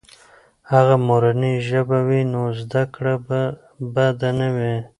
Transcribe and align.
که 0.87 0.95
مورنۍ 1.07 1.55
ژبه 1.67 1.99
وي، 2.07 2.21
نو 2.33 2.41
زده 2.59 2.83
کړه 2.93 3.13
به 3.25 3.41
بده 3.93 4.29
نه 4.39 4.47
وي. 4.55 4.73